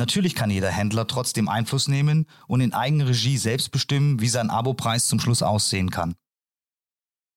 Natürlich 0.00 0.34
kann 0.34 0.48
jeder 0.48 0.70
Händler 0.70 1.06
trotzdem 1.06 1.46
Einfluss 1.46 1.86
nehmen 1.86 2.26
und 2.46 2.62
in 2.62 2.72
Eigenregie 2.72 3.36
selbst 3.36 3.70
bestimmen, 3.70 4.18
wie 4.18 4.30
sein 4.30 4.48
Abopreis 4.48 5.08
zum 5.08 5.20
Schluss 5.20 5.42
aussehen 5.42 5.90
kann. 5.90 6.14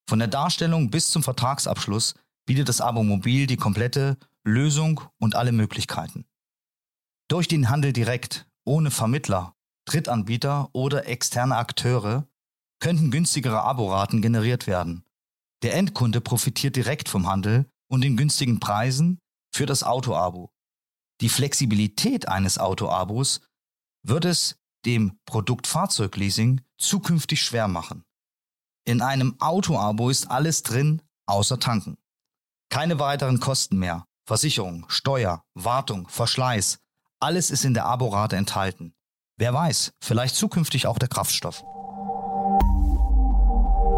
Von 0.08 0.20
der 0.20 0.30
Darstellung 0.30 0.90
bis 0.90 1.12
zum 1.12 1.24
Vertragsabschluss 1.24 2.16
bietet 2.46 2.70
das 2.70 2.80
Abo-Mobil 2.80 3.48
die 3.48 3.58
komplette 3.58 4.16
Lösung 4.46 5.02
und 5.20 5.36
alle 5.36 5.52
Möglichkeiten. 5.52 6.26
Durch 7.30 7.48
den 7.48 7.70
Handel 7.70 7.94
direkt, 7.94 8.48
ohne 8.66 8.92
Vermittler, 8.92 9.56
Drittanbieter 9.86 10.70
oder 10.74 11.08
externe 11.08 11.56
Akteure 11.56 12.28
könnten 12.80 13.12
günstigere 13.12 13.64
Aboraten 13.64 14.22
generiert 14.22 14.68
werden. 14.68 15.06
Der 15.62 15.76
Endkunde 15.76 16.20
profitiert 16.20 16.76
direkt 16.76 17.08
vom 17.08 17.28
Handel 17.28 17.66
und 17.90 18.02
den 18.02 18.18
günstigen 18.18 18.60
Preisen 18.60 19.20
für 19.54 19.66
das 19.66 19.84
Auto-Abo. 19.84 20.52
Die 21.22 21.30
Flexibilität 21.30 22.28
eines 22.28 22.58
Autoabos 22.58 23.42
wird 24.06 24.26
es 24.26 24.58
dem 24.86 25.18
Produkt 25.26 25.68
Fahrzeugleasing 25.68 26.62
zukünftig 26.78 27.42
schwer 27.42 27.70
machen. 27.70 28.04
In 28.86 29.02
einem 29.02 29.40
Autoabo 29.40 30.10
ist 30.10 30.30
alles 30.30 30.64
drin, 30.64 31.02
außer 31.26 31.60
tanken. 31.60 31.98
Keine 32.70 33.00
weiteren 33.00 33.40
Kosten 33.40 33.78
mehr. 33.78 34.06
Versicherung, 34.26 34.86
Steuer, 34.88 35.44
Wartung, 35.54 36.08
Verschleiß. 36.08 36.80
Alles 37.20 37.52
ist 37.52 37.66
in 37.66 37.74
der 37.74 37.86
Aborate 37.86 38.36
enthalten. 38.38 38.94
Wer 39.38 39.54
weiß, 39.54 39.94
vielleicht 40.02 40.36
zukünftig 40.36 40.88
auch 40.88 40.98
der 40.98 41.10
Kraftstoff. 41.10 41.64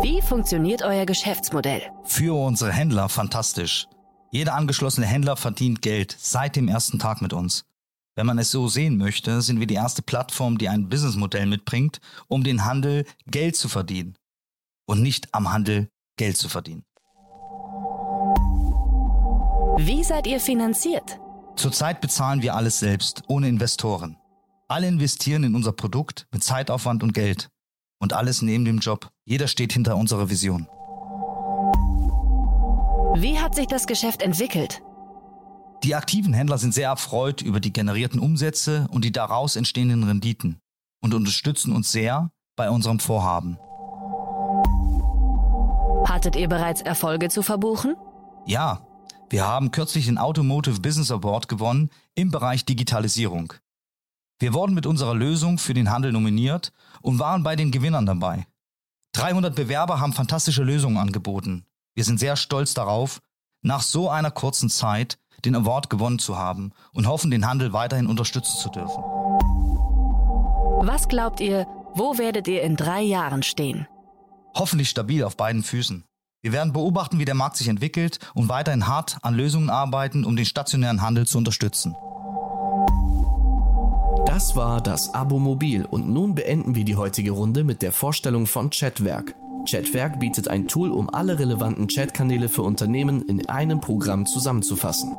Wie 0.01 0.21
funktioniert 0.21 0.81
euer 0.81 1.05
Geschäftsmodell? 1.05 1.81
Für 2.03 2.33
unsere 2.33 2.71
Händler 2.71 3.07
fantastisch. 3.09 3.87
Jeder 4.31 4.55
angeschlossene 4.55 5.05
Händler 5.05 5.37
verdient 5.37 5.81
Geld 5.81 6.15
seit 6.19 6.55
dem 6.55 6.67
ersten 6.67 6.99
Tag 6.99 7.21
mit 7.21 7.31
uns. 7.31 7.65
Wenn 8.15 8.25
man 8.25 8.39
es 8.39 8.49
so 8.49 8.67
sehen 8.67 8.97
möchte, 8.97 9.41
sind 9.41 9.59
wir 9.59 9.67
die 9.67 9.75
erste 9.75 10.01
Plattform, 10.01 10.57
die 10.57 10.69
ein 10.69 10.89
Businessmodell 10.89 11.45
mitbringt, 11.45 11.99
um 12.27 12.43
den 12.43 12.65
Handel 12.65 13.05
Geld 13.27 13.55
zu 13.55 13.69
verdienen 13.69 14.17
und 14.85 15.01
nicht 15.01 15.33
am 15.33 15.51
Handel 15.51 15.89
Geld 16.17 16.37
zu 16.37 16.49
verdienen. 16.49 16.85
Wie 19.77 20.03
seid 20.05 20.25
ihr 20.25 20.39
finanziert? 20.39 21.19
Zurzeit 21.57 21.99
bezahlen 21.99 22.41
wir 22.41 22.55
alles 22.55 22.79
selbst, 22.79 23.23
ohne 23.27 23.49
Investoren. 23.49 24.17
Alle 24.69 24.87
investieren 24.87 25.43
in 25.43 25.53
unser 25.53 25.73
Produkt 25.73 26.27
mit 26.31 26.43
Zeitaufwand 26.43 27.03
und 27.03 27.13
Geld. 27.13 27.49
Und 27.99 28.13
alles 28.13 28.41
neben 28.41 28.63
dem 28.63 28.79
Job. 28.79 29.09
Jeder 29.25 29.47
steht 29.47 29.73
hinter 29.73 29.97
unserer 29.97 30.29
Vision. 30.29 30.67
Wie 33.17 33.37
hat 33.39 33.55
sich 33.55 33.67
das 33.67 33.85
Geschäft 33.85 34.21
entwickelt? 34.21 34.81
Die 35.83 35.95
aktiven 35.95 36.33
Händler 36.33 36.57
sind 36.57 36.73
sehr 36.73 36.89
erfreut 36.89 37.41
über 37.41 37.59
die 37.59 37.73
generierten 37.73 38.19
Umsätze 38.19 38.87
und 38.91 39.03
die 39.03 39.11
daraus 39.11 39.57
entstehenden 39.57 40.03
Renditen 40.03 40.59
und 41.01 41.13
unterstützen 41.13 41.75
uns 41.75 41.91
sehr 41.91 42.31
bei 42.55 42.69
unserem 42.69 42.99
Vorhaben. 42.99 43.57
Hattet 46.07 46.37
ihr 46.37 46.47
bereits 46.47 46.81
Erfolge 46.81 47.29
zu 47.29 47.41
verbuchen? 47.41 47.95
Ja, 48.45 48.84
wir 49.29 49.45
haben 49.45 49.71
kürzlich 49.71 50.05
den 50.05 50.17
Automotive 50.17 50.79
Business 50.79 51.11
Award 51.11 51.47
gewonnen 51.47 51.89
im 52.15 52.31
Bereich 52.31 52.65
Digitalisierung. 52.65 53.53
Wir 54.39 54.53
wurden 54.53 54.73
mit 54.73 54.85
unserer 54.85 55.15
Lösung 55.15 55.57
für 55.57 55.73
den 55.73 55.89
Handel 55.89 56.11
nominiert 56.11 56.71
und 57.01 57.19
waren 57.19 57.43
bei 57.43 57.55
den 57.55 57.71
Gewinnern 57.71 58.05
dabei. 58.05 58.47
300 59.13 59.55
Bewerber 59.55 59.99
haben 59.99 60.13
fantastische 60.13 60.63
Lösungen 60.63 60.97
angeboten 60.97 61.65
wir 61.95 62.03
sind 62.03 62.19
sehr 62.19 62.35
stolz 62.35 62.73
darauf, 62.73 63.21
nach 63.61 63.81
so 63.81 64.09
einer 64.09 64.29
kurzen 64.29 64.69
Zeit 64.69 65.17
den 65.45 65.55
Award 65.55 65.89
gewonnen 65.89 66.19
zu 66.19 66.37
haben 66.37 66.71
und 66.91 67.07
hoffen, 67.07 67.31
den 67.31 67.47
Handel 67.47 67.71
weiterhin 67.73 68.07
unterstützen 68.07 68.57
zu 68.59 68.69
dürfen. 68.69 69.01
Was 70.83 71.07
glaubt 71.07 71.39
ihr, 71.39 71.65
wo 71.93 72.17
werdet 72.17 72.47
ihr 72.47 72.61
in 72.61 72.75
drei 72.75 73.01
Jahren 73.01 73.43
stehen? 73.43 73.87
Hoffentlich 74.53 74.89
stabil 74.89 75.23
auf 75.23 75.37
beiden 75.37 75.63
Füßen. 75.63 76.03
Wir 76.45 76.51
werden 76.51 76.73
beobachten, 76.73 77.17
wie 77.17 77.25
der 77.25 77.33
Markt 77.33 77.57
sich 77.57 77.69
entwickelt 77.69 78.19
und 78.35 78.49
weiterhin 78.49 78.85
hart 78.85 79.17
an 79.23 79.33
Lösungen 79.33 79.71
arbeiten, 79.71 80.23
um 80.23 80.35
den 80.35 80.45
stationären 80.45 81.01
Handel 81.01 81.25
zu 81.25 81.39
unterstützen. 81.39 81.95
Das 84.27 84.55
war 84.55 84.79
das 84.79 85.11
Abo-Mobil 85.15 85.85
und 85.85 86.07
nun 86.07 86.35
beenden 86.35 86.75
wir 86.75 86.85
die 86.85 86.97
heutige 86.97 87.31
Runde 87.31 87.63
mit 87.63 87.81
der 87.81 87.91
Vorstellung 87.91 88.45
von 88.45 88.69
Chatwerk. 88.69 89.33
Chatwerk 89.67 90.19
bietet 90.19 90.47
ein 90.47 90.67
Tool, 90.67 90.91
um 90.91 91.09
alle 91.09 91.39
relevanten 91.39 91.87
Chatkanäle 91.87 92.47
für 92.47 92.61
Unternehmen 92.61 93.23
in 93.23 93.49
einem 93.49 93.81
Programm 93.81 94.27
zusammenzufassen. 94.27 95.17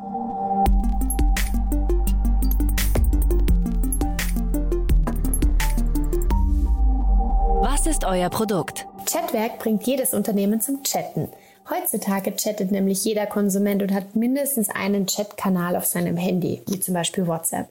Euer 8.07 8.29
Produkt? 8.29 8.87
Chatwerk 9.05 9.59
bringt 9.59 9.83
jedes 9.83 10.13
Unternehmen 10.13 10.61
zum 10.61 10.81
Chatten. 10.83 11.29
Heutzutage 11.69 12.33
chattet 12.35 12.71
nämlich 12.71 13.03
jeder 13.03 13.25
Konsument 13.25 13.83
und 13.83 13.93
hat 13.93 14.15
mindestens 14.15 14.69
einen 14.69 15.05
Chatkanal 15.05 15.75
auf 15.75 15.85
seinem 15.85 16.15
Handy, 16.15 16.63
wie 16.67 16.79
zum 16.79 16.93
Beispiel 16.93 17.27
WhatsApp. 17.27 17.69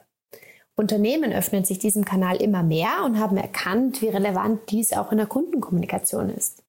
Unternehmen 0.74 1.32
öffnen 1.32 1.64
sich 1.64 1.78
diesem 1.78 2.04
Kanal 2.04 2.36
immer 2.36 2.62
mehr 2.62 3.02
und 3.06 3.18
haben 3.18 3.38
erkannt, 3.38 4.02
wie 4.02 4.08
relevant 4.08 4.70
dies 4.70 4.92
auch 4.92 5.10
in 5.10 5.16
der 5.16 5.26
Kundenkommunikation 5.26 6.28
ist. 6.28 6.62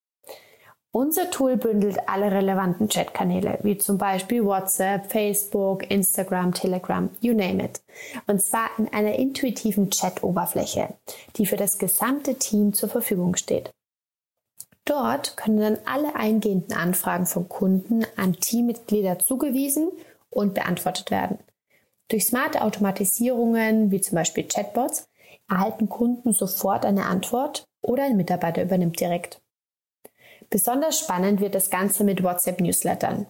Unser 0.98 1.30
Tool 1.30 1.58
bündelt 1.58 2.10
alle 2.10 2.32
relevanten 2.32 2.90
Chatkanäle, 2.90 3.60
wie 3.62 3.78
zum 3.78 4.00
Beispiel 4.00 4.44
WhatsApp, 4.44 5.12
Facebook, 5.12 5.92
Instagram, 5.92 6.56
Telegram, 6.56 7.12
you 7.22 7.36
name 7.36 7.64
it. 7.64 7.84
Und 8.26 8.42
zwar 8.42 8.72
in 8.80 8.92
einer 8.92 9.14
intuitiven 9.14 9.92
Chat-Oberfläche, 9.92 10.96
die 11.36 11.46
für 11.46 11.56
das 11.56 11.78
gesamte 11.78 12.40
Team 12.40 12.74
zur 12.74 12.90
Verfügung 12.90 13.36
steht. 13.36 13.70
Dort 14.86 15.38
können 15.38 15.60
dann 15.60 15.78
alle 15.86 16.16
eingehenden 16.16 16.74
Anfragen 16.74 17.28
von 17.28 17.48
Kunden 17.48 18.04
an 18.16 18.34
Teammitglieder 18.34 19.20
zugewiesen 19.20 19.92
und 20.32 20.56
beantwortet 20.56 21.12
werden. 21.12 21.38
Durch 22.08 22.26
smarte 22.26 22.64
Automatisierungen, 22.64 23.92
wie 23.92 24.02
zum 24.02 24.16
Beispiel 24.16 24.46
Chatbots, 24.46 25.06
erhalten 25.48 25.90
Kunden 25.90 26.34
sofort 26.34 26.88
eine 26.88 27.06
Antwort 27.06 27.66
oder 27.84 28.06
ein 28.06 28.18
Mitarbeiter 28.18 28.64
übernimmt 28.64 29.00
direkt. 29.00 29.40
Besonders 30.50 31.00
spannend 31.00 31.42
wird 31.42 31.56
das 31.56 31.70
Ganze 31.70 32.04
mit 32.04 32.24
WhatsApp-Newslettern. 32.24 33.28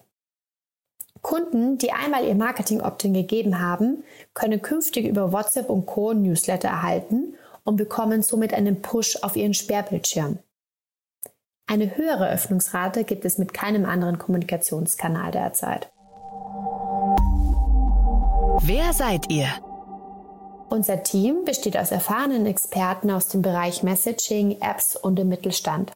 Kunden, 1.20 1.78
die 1.78 1.92
einmal 1.92 2.24
ihr 2.24 2.36
Marketing-Opt-in 2.36 3.12
gegeben 3.12 3.60
haben, 3.60 4.04
können 4.34 4.62
künftig 4.62 5.06
über 5.06 5.32
WhatsApp 5.32 5.68
und 5.68 5.86
Co. 5.86 6.12
Newsletter 6.12 6.68
erhalten 6.68 7.34
und 7.64 7.76
bekommen 7.76 8.22
somit 8.22 8.54
einen 8.54 8.82
Push 8.82 9.16
auf 9.22 9.36
ihren 9.36 9.54
Sperrbildschirm. 9.54 10.38
Eine 11.66 11.96
höhere 11.96 12.30
Öffnungsrate 12.30 13.04
gibt 13.04 13.24
es 13.24 13.36
mit 13.36 13.52
keinem 13.52 13.84
anderen 13.84 14.18
Kommunikationskanal 14.18 15.32
derzeit. 15.32 15.90
Wer 18.62 18.92
seid 18.92 19.30
ihr? 19.30 19.48
Unser 20.70 21.02
Team 21.02 21.44
besteht 21.44 21.76
aus 21.76 21.90
erfahrenen 21.90 22.46
Experten 22.46 23.10
aus 23.10 23.28
dem 23.28 23.42
Bereich 23.42 23.82
Messaging, 23.82 24.60
Apps 24.60 24.96
und 24.96 25.16
dem 25.16 25.28
Mittelstand. 25.28 25.92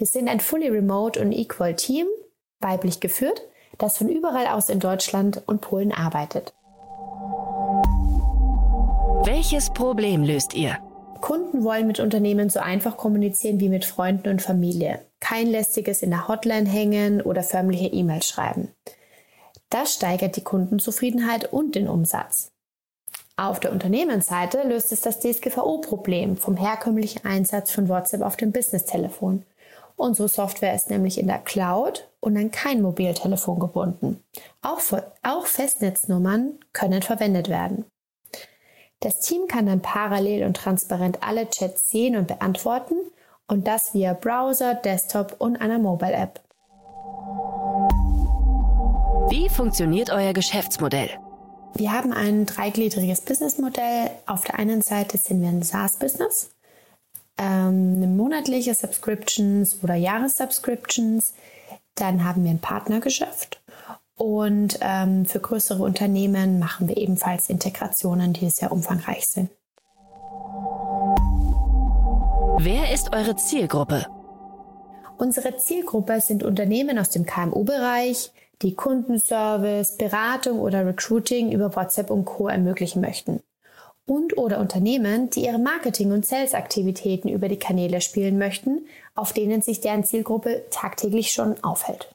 Wir 0.00 0.06
sind 0.06 0.30
ein 0.30 0.40
fully 0.40 0.70
remote 0.70 1.20
und 1.20 1.30
equal 1.30 1.76
Team, 1.76 2.06
weiblich 2.60 3.00
geführt, 3.00 3.42
das 3.76 3.98
von 3.98 4.08
überall 4.08 4.46
aus 4.46 4.70
in 4.70 4.80
Deutschland 4.80 5.42
und 5.44 5.60
Polen 5.60 5.92
arbeitet. 5.92 6.54
Welches 9.26 9.68
Problem 9.68 10.24
löst 10.24 10.54
ihr? 10.54 10.78
Kunden 11.20 11.64
wollen 11.64 11.86
mit 11.86 12.00
Unternehmen 12.00 12.48
so 12.48 12.60
einfach 12.60 12.96
kommunizieren 12.96 13.60
wie 13.60 13.68
mit 13.68 13.84
Freunden 13.84 14.30
und 14.30 14.40
Familie. 14.40 15.04
Kein 15.20 15.48
lästiges 15.48 16.00
in 16.00 16.08
der 16.08 16.28
Hotline 16.28 16.66
hängen 16.66 17.20
oder 17.20 17.42
förmliche 17.42 17.88
E-Mails 17.88 18.26
schreiben. 18.26 18.68
Das 19.68 19.92
steigert 19.92 20.34
die 20.36 20.44
Kundenzufriedenheit 20.44 21.52
und 21.52 21.74
den 21.74 21.88
Umsatz. 21.88 22.52
Auf 23.36 23.60
der 23.60 23.70
Unternehmensseite 23.70 24.66
löst 24.66 24.92
es 24.92 25.02
das 25.02 25.20
DSGVO-Problem 25.20 26.38
vom 26.38 26.56
herkömmlichen 26.56 27.26
Einsatz 27.26 27.70
von 27.70 27.90
WhatsApp 27.90 28.22
auf 28.22 28.38
dem 28.38 28.50
Business-Telefon 28.50 29.44
Unsere 30.00 30.30
Software 30.30 30.74
ist 30.74 30.88
nämlich 30.88 31.18
in 31.18 31.26
der 31.26 31.40
Cloud 31.40 32.08
und 32.20 32.34
an 32.38 32.50
kein 32.50 32.80
Mobiltelefon 32.80 33.58
gebunden. 33.58 34.24
Auch, 34.62 34.80
auch 35.22 35.44
Festnetznummern 35.44 36.58
können 36.72 37.02
verwendet 37.02 37.50
werden. 37.50 37.84
Das 39.00 39.20
Team 39.20 39.46
kann 39.46 39.66
dann 39.66 39.82
parallel 39.82 40.46
und 40.46 40.56
transparent 40.56 41.18
alle 41.22 41.50
Chats 41.50 41.90
sehen 41.90 42.16
und 42.16 42.28
beantworten 42.28 42.94
und 43.46 43.66
das 43.66 43.92
via 43.92 44.14
Browser, 44.14 44.74
Desktop 44.74 45.34
und 45.36 45.58
einer 45.58 45.78
Mobile 45.78 46.14
App. 46.14 46.40
Wie 49.28 49.50
funktioniert 49.50 50.08
euer 50.08 50.32
Geschäftsmodell? 50.32 51.10
Wir 51.74 51.92
haben 51.92 52.14
ein 52.14 52.46
dreigliedriges 52.46 53.20
Businessmodell. 53.20 54.10
Auf 54.24 54.44
der 54.44 54.58
einen 54.58 54.80
Seite 54.80 55.18
sind 55.18 55.42
wir 55.42 55.50
ein 55.50 55.62
SaaS-Business, 55.62 56.52
ähm, 57.38 58.16
monatliche 58.16 58.74
Subscriptions 58.74 59.78
oder 59.82 59.94
Jahressubscriptions. 59.94 61.34
Dann 61.94 62.24
haben 62.24 62.44
wir 62.44 62.50
ein 62.50 62.60
Partnergeschäft 62.60 63.60
und 64.20 64.78
ähm, 64.82 65.24
für 65.24 65.40
größere 65.40 65.82
Unternehmen 65.82 66.58
machen 66.58 66.88
wir 66.88 66.98
ebenfalls 66.98 67.48
Integrationen, 67.48 68.34
die 68.34 68.50
sehr 68.50 68.70
umfangreich 68.70 69.26
sind. 69.26 69.50
Wer 72.58 72.92
ist 72.92 73.14
eure 73.14 73.36
Zielgruppe? 73.36 74.06
Unsere 75.16 75.56
Zielgruppe 75.56 76.20
sind 76.20 76.42
Unternehmen 76.42 76.98
aus 76.98 77.08
dem 77.08 77.24
KMU-Bereich, 77.24 78.32
die 78.60 78.74
Kundenservice, 78.74 79.96
Beratung 79.96 80.60
oder 80.60 80.84
Recruiting 80.86 81.52
über 81.52 81.74
WhatsApp 81.74 82.10
und 82.10 82.26
Co. 82.26 82.48
ermöglichen 82.48 83.00
möchten. 83.00 83.42
Und 84.10 84.36
oder 84.36 84.58
Unternehmen, 84.58 85.30
die 85.30 85.44
ihre 85.44 85.60
Marketing- 85.60 86.10
und 86.10 86.26
Sales-Aktivitäten 86.26 87.28
über 87.28 87.48
die 87.48 87.60
Kanäle 87.60 88.00
spielen 88.00 88.38
möchten, 88.38 88.84
auf 89.14 89.32
denen 89.32 89.62
sich 89.62 89.82
deren 89.82 90.02
Zielgruppe 90.02 90.64
tagtäglich 90.72 91.30
schon 91.30 91.62
aufhält. 91.62 92.12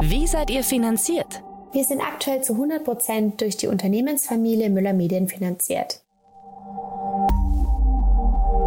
Wie 0.00 0.26
seid 0.26 0.48
ihr 0.48 0.64
finanziert? 0.64 1.42
Wir 1.72 1.84
sind 1.84 2.00
aktuell 2.00 2.42
zu 2.42 2.54
100 2.54 2.82
Prozent 2.82 3.42
durch 3.42 3.58
die 3.58 3.66
Unternehmensfamilie 3.66 4.70
Müller 4.70 4.94
Medien 4.94 5.28
finanziert. 5.28 6.00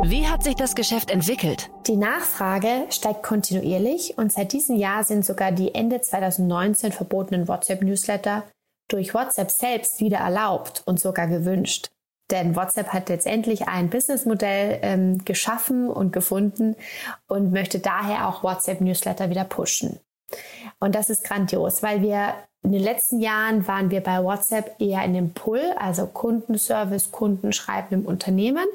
Wie 0.03 0.27
hat 0.27 0.43
sich 0.43 0.53
das 0.53 0.75
Geschäft 0.75 1.09
entwickelt? 1.09 1.71
Die 1.87 1.95
Nachfrage 1.95 2.85
steigt 2.91 3.23
kontinuierlich 3.23 4.15
und 4.19 4.31
seit 4.31 4.53
diesem 4.53 4.75
Jahr 4.75 5.03
sind 5.05 5.25
sogar 5.25 5.51
die 5.51 5.73
Ende 5.73 6.01
2019 6.01 6.91
verbotenen 6.91 7.47
WhatsApp-Newsletter 7.47 8.43
durch 8.91 9.13
WhatsApp 9.13 9.51
selbst 9.51 9.99
wieder 9.99 10.17
erlaubt 10.17 10.81
und 10.85 10.99
sogar 10.99 11.27
gewünscht. 11.27 11.91
Denn 12.29 12.55
WhatsApp 12.55 12.89
hat 12.89 13.09
letztendlich 13.09 13.67
ein 13.67 13.89
Businessmodell 13.89 14.79
ähm, 14.81 15.25
geschaffen 15.25 15.89
und 15.89 16.13
gefunden 16.13 16.75
und 17.27 17.51
möchte 17.51 17.79
daher 17.79 18.27
auch 18.27 18.43
WhatsApp-Newsletter 18.43 19.29
wieder 19.29 19.43
pushen. 19.43 19.99
Und 20.79 20.95
das 20.95 21.09
ist 21.09 21.25
grandios, 21.25 21.83
weil 21.83 22.01
wir 22.01 22.35
in 22.63 22.71
den 22.71 22.83
letzten 22.83 23.19
Jahren 23.19 23.67
waren 23.67 23.91
wir 23.91 24.01
bei 24.01 24.23
WhatsApp 24.23 24.75
eher 24.79 25.03
in 25.03 25.13
dem 25.13 25.33
Pull, 25.33 25.61
also 25.77 26.07
Kundenservice, 26.07 27.11
Kunden 27.11 27.53
schreiben 27.53 27.95
im 27.95 28.05
Unternehmen. 28.05 28.65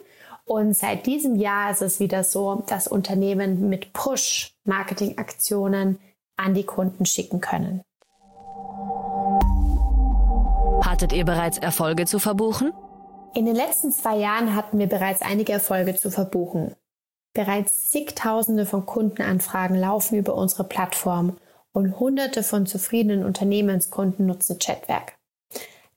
Und 0.44 0.76
seit 0.76 1.06
diesem 1.06 1.37
Jahr 1.37 1.70
ist 1.70 1.82
es 1.82 1.99
wieder 1.99 2.25
so, 2.25 2.62
dass 2.66 2.88
Unternehmen 2.88 3.68
mit 3.68 3.92
Push-Marketing-Aktionen 3.92 5.99
an 6.37 6.54
die 6.54 6.64
Kunden 6.64 7.06
schicken 7.06 7.40
können. 7.40 7.82
Hattet 10.86 11.12
ihr 11.12 11.24
bereits 11.24 11.58
Erfolge 11.58 12.04
zu 12.04 12.20
verbuchen? 12.20 12.72
In 13.34 13.44
den 13.44 13.56
letzten 13.56 13.90
zwei 13.90 14.18
Jahren 14.18 14.54
hatten 14.54 14.78
wir 14.78 14.86
bereits 14.86 15.20
einige 15.20 15.52
Erfolge 15.52 15.96
zu 15.96 16.12
verbuchen. 16.12 16.76
Bereits 17.34 17.90
zigtausende 17.90 18.66
von 18.66 18.86
Kundenanfragen 18.86 19.76
laufen 19.76 20.16
über 20.16 20.36
unsere 20.36 20.62
Plattform 20.62 21.38
und 21.72 21.98
hunderte 21.98 22.44
von 22.44 22.66
zufriedenen 22.66 23.24
Unternehmenskunden 23.24 24.26
nutzen 24.26 24.60
Chatwerk. 24.60 25.14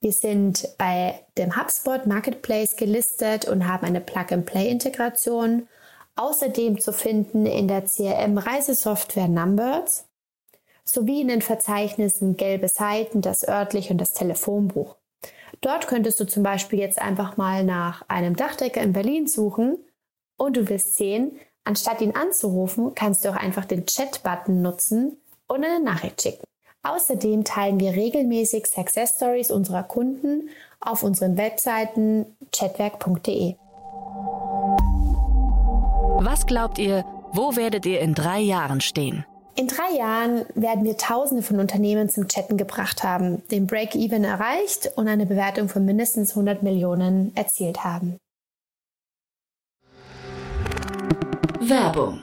Wir 0.00 0.10
sind 0.10 0.68
bei 0.76 1.24
dem 1.38 1.56
HubSpot 1.56 2.06
Marketplace 2.06 2.74
gelistet 2.74 3.46
und 3.46 3.68
haben 3.68 3.86
eine 3.86 4.00
Plug-and-Play-Integration. 4.00 5.68
Außerdem 6.16 6.80
zu 6.80 6.92
finden 6.92 7.46
in 7.46 7.68
der 7.68 7.84
CRM-Reisesoftware 7.84 9.28
Numbers 9.28 10.09
sowie 10.90 11.20
in 11.20 11.28
den 11.28 11.42
Verzeichnissen 11.42 12.36
Gelbe 12.36 12.68
Seiten, 12.68 13.20
das 13.20 13.46
örtliche 13.46 13.92
und 13.92 13.98
das 13.98 14.12
Telefonbuch. 14.12 14.96
Dort 15.60 15.86
könntest 15.86 16.18
du 16.18 16.26
zum 16.26 16.42
Beispiel 16.42 16.80
jetzt 16.80 17.00
einfach 17.00 17.36
mal 17.36 17.64
nach 17.64 18.02
einem 18.08 18.34
Dachdecker 18.34 18.80
in 18.80 18.92
Berlin 18.92 19.28
suchen 19.28 19.78
und 20.36 20.56
du 20.56 20.68
wirst 20.68 20.96
sehen, 20.96 21.32
anstatt 21.64 22.00
ihn 22.00 22.16
anzurufen, 22.16 22.94
kannst 22.94 23.24
du 23.24 23.28
auch 23.28 23.36
einfach 23.36 23.66
den 23.66 23.86
Chat-Button 23.86 24.62
nutzen 24.62 25.16
und 25.46 25.64
eine 25.64 25.82
Nachricht 25.82 26.22
schicken. 26.22 26.44
Außerdem 26.82 27.44
teilen 27.44 27.78
wir 27.78 27.92
regelmäßig 27.92 28.66
Success 28.66 29.16
Stories 29.16 29.50
unserer 29.50 29.82
Kunden 29.82 30.48
auf 30.80 31.02
unseren 31.02 31.36
Webseiten 31.36 32.36
chatwerk.de. 32.52 33.54
Was 36.22 36.46
glaubt 36.46 36.78
ihr, 36.78 37.04
wo 37.32 37.54
werdet 37.54 37.84
ihr 37.86 38.00
in 38.00 38.14
drei 38.14 38.40
Jahren 38.40 38.80
stehen? 38.80 39.24
In 39.60 39.66
drei 39.66 39.94
Jahren 39.94 40.46
werden 40.54 40.84
wir 40.84 40.96
Tausende 40.96 41.42
von 41.42 41.60
Unternehmen 41.60 42.08
zum 42.08 42.28
Chatten 42.28 42.56
gebracht 42.56 43.02
haben, 43.02 43.46
den 43.50 43.66
Break-Even 43.66 44.24
erreicht 44.24 44.90
und 44.96 45.06
eine 45.06 45.26
Bewertung 45.26 45.68
von 45.68 45.84
mindestens 45.84 46.30
100 46.30 46.62
Millionen 46.62 47.36
erzielt 47.36 47.84
haben. 47.84 48.16
Werbung 51.60 52.22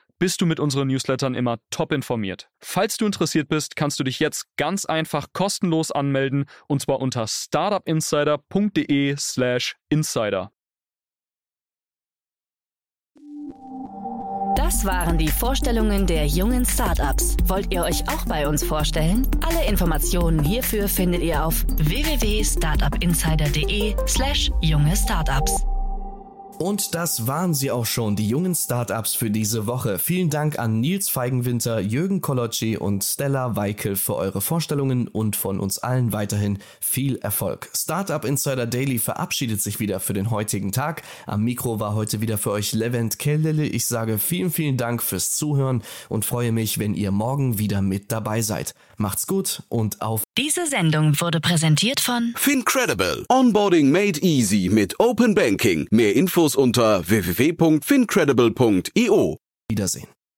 bist 0.21 0.39
du 0.39 0.45
mit 0.45 0.59
unseren 0.59 0.87
Newslettern 0.87 1.33
immer 1.33 1.57
top 1.71 1.91
informiert. 1.91 2.51
Falls 2.59 2.97
du 2.97 3.07
interessiert 3.07 3.49
bist, 3.49 3.75
kannst 3.75 3.99
du 3.99 4.03
dich 4.03 4.19
jetzt 4.19 4.45
ganz 4.55 4.85
einfach 4.85 5.29
kostenlos 5.33 5.91
anmelden 5.91 6.45
und 6.67 6.79
zwar 6.79 6.99
unter 6.99 7.25
startupinsider.de/slash 7.27 9.77
insider. 9.89 10.51
Das 14.55 14.85
waren 14.85 15.17
die 15.17 15.29
Vorstellungen 15.29 16.05
der 16.05 16.27
jungen 16.27 16.67
Startups. 16.67 17.35
Wollt 17.45 17.73
ihr 17.73 17.81
euch 17.81 18.07
auch 18.07 18.27
bei 18.27 18.47
uns 18.47 18.63
vorstellen? 18.63 19.25
Alle 19.43 19.65
Informationen 19.65 20.43
hierfür 20.43 20.87
findet 20.87 21.23
ihr 21.23 21.43
auf 21.43 21.65
www.startupinsider.de/slash 21.77 24.51
junge 24.61 24.95
Startups. 24.95 25.65
Und 26.61 26.93
das 26.93 27.25
waren 27.25 27.55
sie 27.55 27.71
auch 27.71 27.87
schon, 27.87 28.15
die 28.15 28.27
jungen 28.27 28.53
Startups 28.53 29.15
für 29.15 29.31
diese 29.31 29.65
Woche. 29.65 29.97
Vielen 29.97 30.29
Dank 30.29 30.59
an 30.59 30.79
Nils 30.79 31.09
Feigenwinter, 31.09 31.79
Jürgen 31.79 32.21
Kolocci 32.21 32.77
und 32.77 33.03
Stella 33.03 33.55
Weikel 33.55 33.95
für 33.95 34.15
eure 34.15 34.41
Vorstellungen 34.41 35.07
und 35.07 35.35
von 35.35 35.59
uns 35.59 35.79
allen 35.79 36.13
weiterhin 36.13 36.59
viel 36.79 37.15
Erfolg. 37.15 37.71
Startup 37.75 38.23
Insider 38.23 38.67
Daily 38.67 38.99
verabschiedet 38.99 39.59
sich 39.59 39.79
wieder 39.79 39.99
für 39.99 40.13
den 40.13 40.29
heutigen 40.29 40.71
Tag. 40.71 41.01
Am 41.25 41.43
Mikro 41.43 41.79
war 41.79 41.95
heute 41.95 42.21
wieder 42.21 42.37
für 42.37 42.51
euch 42.51 42.73
Levent 42.73 43.17
Kellele. 43.17 43.65
Ich 43.65 43.87
sage 43.87 44.19
vielen, 44.19 44.51
vielen 44.51 44.77
Dank 44.77 45.01
fürs 45.01 45.31
Zuhören 45.31 45.81
und 46.09 46.25
freue 46.25 46.51
mich, 46.51 46.77
wenn 46.77 46.93
ihr 46.93 47.09
morgen 47.09 47.57
wieder 47.57 47.81
mit 47.81 48.11
dabei 48.11 48.43
seid. 48.43 48.75
Macht's 49.01 49.27
gut 49.27 49.63
und 49.69 50.01
auf. 50.01 50.23
Diese 50.37 50.65
Sendung 50.67 51.19
wurde 51.19 51.41
präsentiert 51.41 51.99
von 51.99 52.33
Fincredible. 52.37 53.25
Onboarding 53.29 53.91
made 53.91 54.21
easy 54.21 54.69
mit 54.71 54.97
Open 54.99 55.35
Banking. 55.35 55.87
Mehr 55.91 56.15
Infos 56.15 56.55
unter 56.55 57.09
www.fincredible.io. 57.09 59.37
Wiedersehen. 59.69 60.07